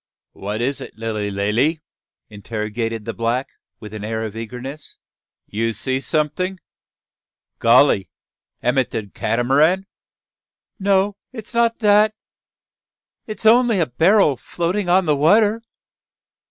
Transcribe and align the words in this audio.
"Wha 0.33 0.53
is 0.53 0.81
it, 0.81 0.97
Lilly 0.97 1.29
Lally?" 1.29 1.79
interrogated 2.27 3.05
the 3.05 3.13
black, 3.13 3.49
with 3.79 3.93
an 3.93 4.03
air 4.03 4.25
of 4.25 4.35
eagerness; 4.35 4.97
"you 5.45 5.73
see 5.73 5.99
someting. 5.99 6.59
Golly! 7.59 8.09
am 8.63 8.79
it 8.79 8.89
de 8.89 9.03
Cat'maran?" 9.09 9.85
"No, 10.79 11.17
it 11.31 11.45
is 11.47 11.53
not 11.53 11.77
that. 11.85 12.15
It's 13.27 13.45
only 13.45 13.79
a 13.79 13.85
barrel 13.85 14.37
floating 14.37 14.89
on 14.89 15.05
the 15.05 15.15
water." 15.15 15.61